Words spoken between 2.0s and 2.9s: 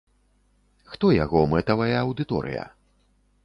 аўдыторыя?